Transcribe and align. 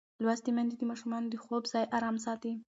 لوستې 0.23 0.51
میندې 0.55 0.75
د 0.77 0.83
ماشومانو 0.91 1.27
د 1.29 1.35
خوب 1.43 1.63
ځای 1.73 1.85
ارام 1.97 2.15
ساتي. 2.25 2.53